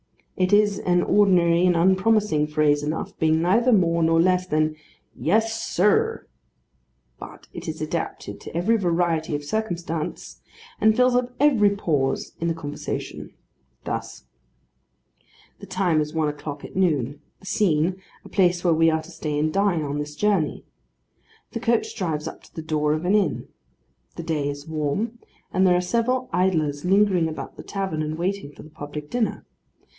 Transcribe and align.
It 0.35 0.51
is 0.51 0.79
an 0.79 1.03
ordinary 1.03 1.63
and 1.67 1.75
unpromising 1.75 2.47
phrase 2.47 2.81
enough, 2.81 3.15
being 3.19 3.39
neither 3.43 3.71
more 3.71 4.01
nor 4.01 4.19
less 4.19 4.47
than 4.47 4.75
'Yes, 5.15 5.61
sir;' 5.61 6.25
but 7.19 7.47
it 7.53 7.67
is 7.67 7.79
adapted 7.79 8.41
to 8.41 8.57
every 8.57 8.75
variety 8.77 9.35
of 9.35 9.43
circumstance, 9.43 10.41
and 10.79 10.95
fills 10.97 11.15
up 11.15 11.31
every 11.39 11.69
pause 11.75 12.31
in 12.39 12.47
the 12.47 12.55
conversation. 12.55 13.35
Thus:— 13.83 14.23
The 15.59 15.67
time 15.67 16.01
is 16.01 16.15
one 16.15 16.29
o'clock 16.29 16.65
at 16.65 16.75
noon. 16.75 17.21
The 17.39 17.45
scene, 17.45 18.01
a 18.25 18.29
place 18.29 18.63
where 18.63 18.73
we 18.73 18.89
are 18.89 19.03
to 19.03 19.11
stay 19.11 19.37
and 19.37 19.53
dine, 19.53 19.83
on 19.83 19.99
this 19.99 20.15
journey. 20.15 20.65
The 21.51 21.59
coach 21.59 21.95
drives 21.95 22.27
up 22.27 22.41
to 22.45 22.55
the 22.55 22.63
door 22.63 22.93
of 22.93 23.05
an 23.05 23.13
inn. 23.13 23.49
The 24.15 24.23
day 24.23 24.49
is 24.49 24.67
warm, 24.67 25.19
and 25.53 25.67
there 25.67 25.75
are 25.77 25.81
several 25.81 26.27
idlers 26.33 26.83
lingering 26.83 27.27
about 27.27 27.57
the 27.57 27.63
tavern, 27.63 28.01
and 28.01 28.17
waiting 28.17 28.51
for 28.51 28.63
the 28.63 28.71
public 28.71 29.11
dinner. 29.11 29.45